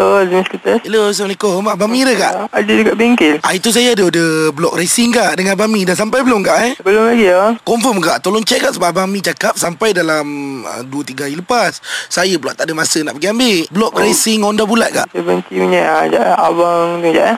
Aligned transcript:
Oh, 0.00 0.24
Azmi 0.24 0.40
skuter. 0.48 0.80
Hello, 0.88 1.12
Assalamualaikum. 1.12 1.68
Abang 1.68 1.92
Mi 1.92 2.00
ada 2.00 2.16
kak? 2.16 2.32
Ah, 2.32 2.64
Ada 2.64 2.72
dekat 2.72 2.96
bengkel. 2.96 3.36
Ah, 3.44 3.52
itu 3.52 3.68
saya 3.68 3.92
ada 3.92 4.08
order 4.08 4.48
blok 4.56 4.72
racing 4.72 5.12
kak 5.12 5.36
dengan 5.36 5.52
Abang 5.52 5.68
Mi. 5.68 5.84
Dah 5.84 5.92
sampai 5.92 6.24
belum 6.24 6.40
kak 6.40 6.58
eh? 6.64 6.72
Belum 6.80 7.12
lagi 7.12 7.28
ya. 7.28 7.52
Confirm 7.60 8.00
kak? 8.00 8.24
Tolong 8.24 8.40
check 8.40 8.64
kak 8.64 8.72
sebab 8.72 8.88
Abang 8.88 9.12
Mi 9.12 9.20
cakap 9.20 9.52
sampai 9.60 9.92
dalam 9.92 10.24
uh, 10.64 10.80
2-3 10.88 11.28
hari 11.28 11.36
lepas. 11.36 11.76
Saya 12.08 12.40
pula 12.40 12.56
tak 12.56 12.72
ada 12.72 12.74
masa 12.76 13.04
nak 13.04 13.20
pergi 13.20 13.28
ambil. 13.36 13.58
Blok 13.68 13.92
oh. 13.92 14.00
racing 14.00 14.40
Honda 14.40 14.64
bulat 14.64 14.90
kak? 14.96 15.06
Saya 15.12 15.22
benci 15.28 15.54
punya. 15.60 15.82
Ah, 15.84 16.02
sekejap. 16.08 16.36
Abang 16.40 16.80
tu 16.88 16.96
sekejap 17.04 17.26
eh. 17.28 17.36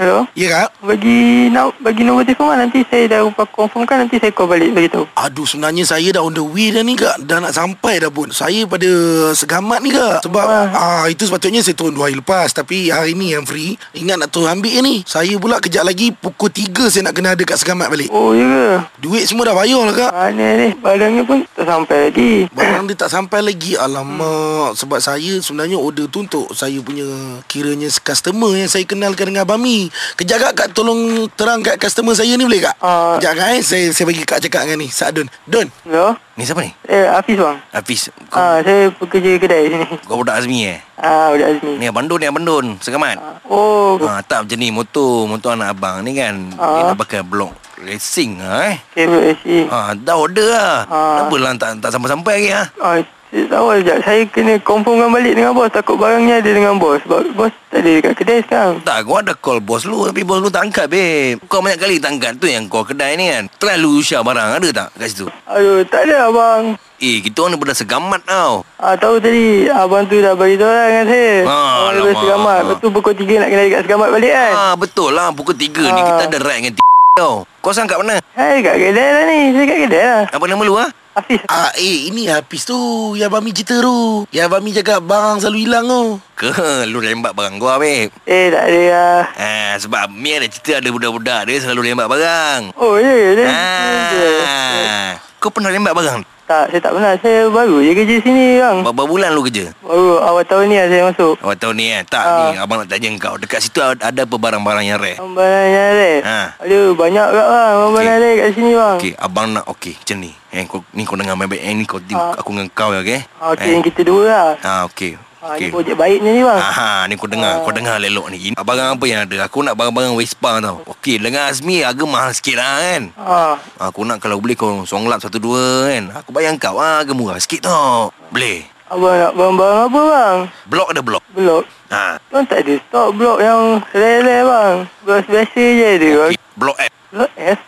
Hello. 0.00 0.26
Ya 0.34 0.46
kak? 0.50 0.68
Bagi 0.82 1.52
nak 1.52 1.76
bagi 1.78 2.02
nombor 2.02 2.24
telefon 2.24 2.56
kan 2.56 2.58
nanti 2.66 2.80
saya 2.88 3.04
dah 3.06 3.20
upah 3.28 3.46
confirmkan 3.48 4.06
nanti 4.06 4.16
saya 4.18 4.32
call 4.32 4.48
balik 4.48 4.72
beritahu. 4.72 5.04
Aduh 5.12 5.44
sebenarnya 5.44 5.84
saya 5.84 6.08
dah 6.08 6.22
on 6.24 6.32
the 6.32 6.42
way 6.42 6.72
dah 6.72 6.80
ni 6.80 6.96
kak 6.96 7.20
Dah 7.28 7.38
nak 7.38 7.52
sampai 7.52 8.00
dah 8.00 8.08
pun 8.08 8.32
Saya 8.32 8.64
pada 8.64 8.88
segamat 9.36 9.84
ni 9.84 9.92
kak 9.92 10.24
Sebab 10.24 10.46
ah. 10.72 11.04
itu 11.06 11.28
sepatutnya 11.28 11.60
saya 11.60 11.76
turun 11.76 11.94
2 11.94 12.02
hari 12.08 12.16
lepas 12.16 12.48
Tapi 12.50 12.88
hari 12.88 13.12
ni 13.12 13.36
yang 13.36 13.44
free 13.44 13.76
Ingat 13.92 14.16
nak 14.18 14.28
turun 14.32 14.48
ambil 14.48 14.80
ni 14.80 15.04
Saya 15.04 15.36
pula 15.36 15.60
kejap 15.60 15.84
lagi 15.84 16.14
Pukul 16.14 16.48
3 16.48 16.88
saya 16.88 17.02
nak 17.10 17.14
kena 17.14 17.36
ada 17.36 17.42
kat 17.44 17.58
segamat 17.60 17.92
balik 17.92 18.08
Oh, 18.12 18.32
ya 18.32 18.44
ke? 18.46 18.66
Duit 19.04 19.28
semua 19.28 19.46
dah 19.48 19.56
bayar 19.56 19.82
lah 19.84 19.94
kak 19.94 20.12
Mana 20.12 20.46
ni? 20.56 20.68
Barangnya 20.78 21.22
pun 21.26 21.38
tak 21.52 21.66
sampai 21.68 21.98
lagi. 22.10 22.32
Barang 22.50 22.84
dia 22.88 22.96
tak 22.96 23.10
sampai 23.12 23.40
lagi 23.44 23.72
Alamak 23.76 24.74
Sebab 24.78 24.98
saya 24.98 25.38
sebenarnya 25.44 25.76
order 25.76 26.08
tu 26.08 26.24
untuk 26.24 26.48
Saya 26.56 26.80
punya 26.80 27.06
Kiranya 27.46 27.88
customer 28.00 28.56
yang 28.56 28.70
saya 28.70 28.88
kenalkan 28.88 29.30
dengan 29.30 29.41
Abang 29.42 29.58
Mi 29.58 29.86
Kejap 30.14 30.38
kak, 30.40 30.52
kak 30.54 30.68
tolong 30.70 31.00
terang 31.30 31.58
kat 31.58 31.76
customer 31.76 32.12
saya 32.12 32.32
ni 32.32 32.42
boleh 32.42 32.62
kak? 32.62 32.76
Ah. 32.78 33.16
Kejap 33.16 33.32
kak 33.34 33.48
eh 33.50 33.60
Saya, 33.60 33.84
saya 33.90 34.04
bagi 34.04 34.22
kak 34.22 34.40
cakap 34.40 34.64
dengan 34.64 34.78
ni 34.78 34.88
Sak 34.88 35.10
Don 35.12 35.26
Don 35.44 35.66
Hello. 35.82 36.14
Ni 36.32 36.42
siapa 36.42 36.62
ni? 36.62 36.72
Eh, 36.82 37.04
Hafiz 37.04 37.36
bang. 37.36 37.58
Hafiz 37.70 38.00
Kau, 38.26 38.40
Ah, 38.40 38.56
saya 38.58 38.88
bekerja 38.90 39.36
kedai 39.36 39.68
sini. 39.68 39.84
kau 40.08 40.16
budak 40.16 40.38
Azmi 40.38 40.64
eh? 40.66 40.78
Ah, 40.94 41.28
budak 41.28 41.48
Azmi. 41.52 41.72
Ni 41.76 41.84
Abang 41.84 42.06
Don 42.06 42.16
ni 42.16 42.26
Abang 42.26 42.42
Don 42.42 42.66
Segamat 42.78 43.18
Ah, 43.18 43.36
Oh, 43.44 43.98
Ha, 43.98 44.22
tak 44.22 44.46
macam 44.46 44.56
ni 44.56 44.70
motor 44.70 45.26
Motor 45.26 45.52
anak 45.52 45.74
abang 45.74 46.00
ni 46.00 46.14
kan 46.14 46.34
Dia 46.48 46.62
Ah. 46.80 46.88
nak 46.88 46.98
pakai 46.98 47.20
blok 47.20 47.52
racing 47.82 48.38
lah 48.38 48.70
eh 48.70 48.78
okay, 48.86 49.04
bro, 49.04 49.18
AC. 49.18 49.44
ha, 49.66 49.90
Dah 49.92 50.14
order 50.14 50.46
lah 50.46 50.86
Ah. 50.86 50.96
Kenapa 51.18 51.34
lah 51.36 51.50
tak, 51.56 51.70
tak 51.78 51.90
sampai-sampai 51.90 52.34
lagi 52.38 52.50
ha? 52.52 52.62
Ah, 52.78 52.96
saya 53.32 53.48
tahu 53.48 53.66
sekejap. 53.72 53.98
Saya 54.02 54.22
kena 54.26 54.54
confirmkan 54.60 55.08
balik 55.08 55.32
dengan 55.32 55.50
bos. 55.50 55.66
Takut 55.66 55.96
barangnya 55.96 56.38
ada 56.38 56.50
dengan 56.52 56.76
bos. 56.76 57.00
Sebab 57.00 57.32
bos 57.32 57.48
tak 57.66 57.80
ada 57.80 57.90
dekat 57.90 58.14
kedai 58.14 58.38
sekarang. 58.42 58.74
Tak, 58.82 58.98
kau 59.02 59.16
ada 59.16 59.32
call 59.34 59.58
bos 59.58 59.82
lu 59.82 60.04
Tapi 60.04 60.20
bos 60.20 60.36
lu 60.36 60.46
tak 60.46 60.62
angkat, 60.62 60.86
babe 60.86 61.40
Kau 61.42 61.58
banyak 61.58 61.80
kali 61.80 61.96
tak 61.96 62.12
angkat 62.12 62.36
tu 62.36 62.44
yang 62.44 62.68
kau 62.68 62.84
kedai 62.84 63.16
ni 63.16 63.26
kan 63.26 63.48
Terlalu 63.54 63.98
usah 63.98 64.20
barang 64.20 64.60
Ada 64.60 64.68
tak 64.70 64.88
kat 64.92 65.08
situ? 65.08 65.26
Aduh, 65.48 65.80
tak 65.82 66.04
ada 66.04 66.28
abang. 66.28 66.76
Eh, 66.98 67.18
kita 67.18 67.40
orang 67.40 67.56
daripada 67.56 67.72
segamat 67.72 68.20
tau 68.22 68.62
Ah, 68.76 68.92
tahu 68.94 69.16
tadi 69.16 69.66
abang 69.66 70.04
tu 70.04 70.20
dah 70.20 70.36
bagi 70.36 70.54
tahu 70.54 70.68
lah 70.68 70.84
dengan 70.86 71.06
saya. 71.08 71.32
Ah, 71.42 71.48
abang 71.48 71.88
daripada 71.88 72.04
alamak. 72.04 72.20
segamat. 72.20 72.58
Lepas 72.60 72.76
tu 72.76 72.88
pukul 72.92 73.14
3 73.16 73.34
nak 73.34 73.48
kena 73.48 73.62
dekat 73.64 73.80
segamat 73.82 74.08
balik 74.12 74.32
kan. 74.32 74.52
Ah, 74.52 74.74
betul 74.76 75.10
lah 75.10 75.26
Pukul 75.30 75.56
3 75.56 75.80
ni 75.82 75.88
Ah. 75.90 76.04
kita 76.06 76.22
ada 76.26 76.38
ride 76.38 76.58
dengan 76.60 76.72
t- 76.76 76.90
tau 77.14 77.34
Kau 77.58 77.70
sekarang 77.70 77.88
kat 77.88 77.98
mana? 77.98 78.16
Saya 78.30 78.56
kat 78.60 78.76
kedai 78.78 79.08
lah 79.08 79.22
ni. 79.26 79.40
Saya 79.50 79.64
kat 79.66 79.78
kedai 79.82 80.04
lah. 80.04 80.22
Apa 80.30 80.44
nama 80.44 80.62
lu 80.62 80.76
ha? 80.76 80.86
Hafiz. 81.12 81.40
Ah, 81.44 81.68
eh, 81.74 82.08
ini 82.08 82.24
Hafiz 82.24 82.64
tu 82.64 82.76
Yang 83.12 83.28
Abang 83.28 83.42
Mi 83.42 83.52
cerita 83.52 83.76
tu 83.78 84.24
Yang 84.28 84.44
Abang 84.48 84.60
Mi 84.60 84.70
cakap 84.70 84.98
barang 84.98 85.38
selalu 85.38 85.58
hilang 85.60 85.84
tu 85.84 86.02
Ke, 86.34 86.48
lu 86.84 86.98
rembat 86.98 87.32
barang 87.32 87.56
gua, 87.56 87.76
babe 87.76 88.08
Eh, 88.24 88.46
tak 88.48 88.64
ada 88.64 88.80
lah. 88.88 89.22
Ah, 89.34 89.72
sebab 89.76 90.08
Mi 90.08 90.32
ada 90.32 90.46
cerita 90.46 90.78
ada 90.78 90.88
budak-budak 90.88 91.40
dia 91.44 91.60
selalu 91.60 91.80
rembat 91.86 92.08
barang 92.08 92.60
Oh, 92.74 92.96
ya? 92.96 93.12
Dia- 93.34 93.50
Ah. 93.52 95.10
Kau 95.36 95.50
pernah 95.50 95.68
rembat 95.68 95.92
barang? 95.92 96.24
Tak, 96.52 96.64
saya 96.68 96.80
tak 96.84 96.92
pernah. 96.92 97.12
Saya 97.16 97.40
baru 97.48 97.80
je 97.80 97.90
kerja 97.96 98.16
sini 98.20 98.60
bang. 98.60 98.76
Berapa 98.84 99.08
bulan 99.08 99.32
lu 99.32 99.40
kerja? 99.40 99.72
Baru 99.80 100.20
awal 100.20 100.44
tahun 100.44 100.68
ni 100.68 100.76
lah 100.76 100.86
saya 100.86 101.02
masuk. 101.08 101.34
Awal 101.40 101.56
tahun 101.56 101.74
ni 101.80 101.86
kan? 101.88 102.04
Tak, 102.12 102.22
Ah. 102.22 102.36
ni 102.44 102.60
abang 102.60 102.76
nak 102.76 102.88
tanya 102.92 103.08
kau. 103.16 103.34
Dekat 103.40 103.60
situ 103.64 103.80
ada 103.80 103.96
ada 104.02 104.20
apa 104.20 104.36
barang-barang 104.36 104.84
yang 104.84 105.00
rare? 105.00 105.16
Barang 105.16 105.68
yang 105.70 105.92
rare. 105.96 106.20
Ha. 106.20 106.38
Aduh, 106.60 106.92
banyak 106.92 107.24
kat 107.26 107.46
bang. 107.48 107.72
Barang 107.72 107.96
Okey. 107.96 108.04
rare 108.12 108.30
kat 108.36 108.48
sini 108.52 108.70
bang. 108.74 108.96
Okey, 109.00 109.12
abang 109.16 109.46
nak 109.48 109.64
okey 109.66 109.94
macam 109.96 110.16
ni. 110.20 110.30
Eh, 110.52 110.62
kau, 110.68 110.84
ni 110.92 111.02
kau 111.02 111.16
dengar 111.16 111.34
baik-baik. 111.34 111.62
Eh, 111.64 111.72
ni 111.72 111.84
kau, 111.88 111.96
Ah. 112.12 112.36
aku 112.36 112.52
dengan 112.52 112.68
kau 112.68 112.92
ya, 112.92 113.00
okey? 113.00 113.20
Ah, 113.40 113.56
Okey, 113.56 113.70
yang 113.72 113.80
kita 113.82 114.00
dua 114.04 114.22
lah. 114.28 114.48
Ah, 114.60 114.80
okey. 114.84 115.16
Ha, 115.42 115.58
Okey. 115.58 115.66
Ni 115.66 115.74
projek 115.74 115.98
baiknya 115.98 116.30
ni 116.30 116.42
bang. 116.46 116.54
Aha, 116.54 117.10
ni 117.10 117.18
kau 117.18 117.26
dengar, 117.26 117.58
Ah. 117.58 117.66
kau 117.66 117.74
dengar 117.74 117.98
lelok 117.98 118.30
ni. 118.30 118.54
Barang 118.54 118.94
apa 118.94 119.04
yang 119.10 119.26
ada? 119.26 119.36
Aku 119.42 119.66
nak 119.66 119.74
barang-barang 119.74 120.14
Vespa 120.14 120.62
tau. 120.62 120.86
Okey, 120.86 121.18
dengan 121.18 121.50
Azmi 121.50 121.82
harga 121.82 122.04
mahal 122.06 122.30
sikit 122.30 122.62
lah 122.62 122.78
kan. 122.78 123.02
Ha. 123.18 123.58
Aku 123.90 124.06
nak 124.06 124.22
kalau 124.22 124.38
boleh 124.38 124.54
kau 124.54 124.86
songlap 124.86 125.18
satu 125.18 125.42
dua 125.42 125.90
kan. 125.90 126.14
Aku 126.22 126.30
bayar 126.30 126.54
kau 126.62 126.78
ah, 126.78 127.02
harga 127.02 127.10
murah 127.10 127.42
sikit 127.42 127.66
tau. 127.66 128.14
Boleh. 128.30 128.70
Abang 128.86 129.18
nak 129.18 129.32
barang-barang 129.34 129.80
apa 129.82 130.00
bang? 130.06 130.38
Blok 130.70 130.88
ada 130.94 131.00
blok. 131.02 131.22
Blok. 131.34 131.64
Ha. 131.90 132.22
Bang 132.30 132.44
tak 132.46 132.62
ada 132.62 132.74
stok 132.78 133.08
blok 133.10 133.38
yang 133.42 133.60
rare-rare 133.90 134.46
bang. 134.46 134.74
Blok 135.02 135.26
biasa 135.26 135.58
je 135.58 135.86
ada. 135.98 136.08
Okey, 136.30 136.38
blok 136.54 136.76
F. 136.78 136.92
Blok 137.10 137.32
F? 137.34 137.58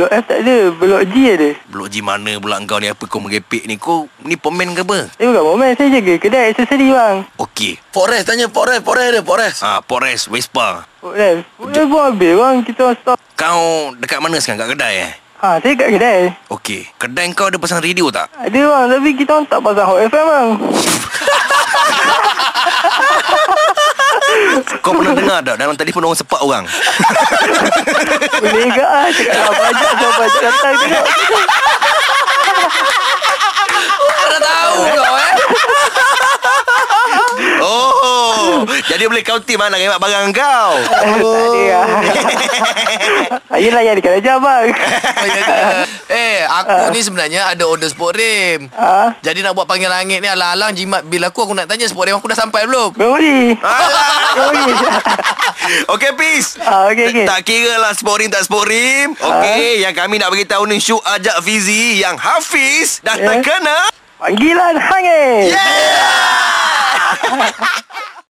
Blok 0.00 0.16
F 0.16 0.24
tak 0.24 0.40
ada. 0.40 0.56
Blok 0.72 1.02
G 1.06 1.14
ada. 1.28 1.50
Blok 1.68 1.92
G 1.92 2.00
mana 2.00 2.32
pula 2.40 2.56
kau 2.64 2.80
ni 2.80 2.88
Apa 2.88 3.04
kau 3.04 3.20
merepek 3.20 3.68
ni 3.68 3.76
Kau 3.76 4.08
ni 4.24 4.32
pemen 4.32 4.72
ke 4.72 4.80
apa 4.80 5.12
Saya 5.12 5.28
bukan 5.28 5.44
momen. 5.44 5.76
Saya 5.76 5.92
jaga 5.92 6.14
kedai 6.16 6.44
aksesori 6.48 6.88
bang. 6.88 7.16
Okey 7.36 7.76
Forest 7.92 8.24
tanya 8.24 8.48
Forest 8.48 8.80
Forest 8.80 9.06
ada 9.06 9.20
Forest 9.20 9.58
Ah, 9.60 9.84
Pores 9.84 10.24
Vespa 10.24 10.88
Blok 10.98 11.12
F. 11.14 11.36
Blok 11.60 11.76
F 11.76 11.84
pun 11.84 12.00
habis 12.00 12.32
bang. 12.32 12.56
Kita 12.64 12.80
orang 12.82 12.96
stok. 12.96 13.18
Kau 13.36 13.60
dekat 14.00 14.18
mana 14.18 14.40
sekarang 14.40 14.64
Kat 14.64 14.70
kedai 14.72 14.96
eh 15.02 15.12
Ha, 15.40 15.56
saya 15.56 15.72
kat 15.72 15.88
kedai. 15.90 16.20
Okey 16.48 16.80
Kedai 16.96 17.28
kau 17.32 17.48
ada 17.48 17.60
pasang 17.60 17.80
radio 17.80 18.08
tak 18.08 18.32
Ada 18.34 18.56
bang. 18.56 18.84
Tapi 18.88 19.10
kita 19.14 19.30
orang 19.34 19.44
tak 19.44 19.60
pasang 19.60 19.84
Hot 19.84 20.00
FM 20.00 20.24
bang. 20.24 20.48
Kau 24.80 24.96
pernah 24.96 25.12
dengar 25.12 25.38
tak 25.44 25.60
Dalam 25.60 25.76
telefon 25.76 26.04
orang 26.08 26.18
sepak 26.18 26.40
orang 26.40 26.64
Boleh 28.40 28.68
ke 28.72 28.84
ah? 28.84 29.06
Cakap 29.12 29.52
apa 29.52 29.62
aja. 29.68 29.86
Apa 29.92 30.22
aja 30.24 30.38
datang 30.40 30.74
tengok. 30.80 31.04
Pernah 34.00 34.40
tahu 34.40 34.74
kau 34.96 35.14
eh 35.20 35.34
Oh 37.60 38.64
Jadi 38.90 39.06
boleh 39.06 39.22
kau 39.22 39.38
tim 39.38 39.56
Nak 39.56 39.72
remat 39.72 39.96
barang 39.96 40.28
kau 40.34 40.70
Tak 40.82 41.00
ada 41.00 41.16
lah. 43.70 43.82
Dekat 43.92 44.22
aja 44.22 44.38
bang. 44.38 44.66
Oh, 44.70 45.26
ya 45.26 45.40
ke? 45.42 45.54
Eh, 46.08 46.36
aku 46.42 46.90
ni 46.90 47.00
sebenarnya 47.00 47.46
ada 47.46 47.62
order 47.66 47.86
sport 47.86 48.16
rim. 48.16 48.66
Ha? 48.72 49.12
Jadi 49.20 49.42
nak 49.42 49.52
buat 49.52 49.66
panggil 49.66 49.86
langit 49.86 50.18
ni 50.18 50.26
alang-alang 50.26 50.72
jimat 50.72 51.02
bil 51.04 51.20
aku 51.20 51.44
aku 51.44 51.52
nak 51.52 51.66
tanya 51.66 51.84
sport 51.84 52.08
rim 52.08 52.16
aku 52.16 52.30
dah 52.30 52.38
sampai 52.38 52.64
belum? 52.64 52.94
Boleh. 52.94 53.54
Boleh. 54.32 54.64
Okey 55.92 56.10
peace 56.16 56.56
Ah, 56.58 56.88
okey, 56.88 57.12
okey. 57.12 57.24
Tak 57.28 57.40
kira 57.44 57.76
lah 57.76 57.92
sport 57.92 58.18
rim 58.18 58.32
tak 58.32 58.42
sport 58.42 58.66
rim 58.66 59.12
Okey 59.12 59.84
Yang 59.84 59.94
kami 59.94 60.16
nak 60.16 60.32
beritahu 60.32 60.64
ni 60.64 60.80
Syuk 60.80 61.04
ajak 61.04 61.36
Fizi 61.44 62.00
Yang 62.00 62.16
Hafiz 62.16 62.88
Dah 63.04 63.14
Ya. 63.14 63.28
terkena 63.28 63.78
Panggilan 64.16 64.74
hangit. 64.76 65.52
Yeah 65.52 66.08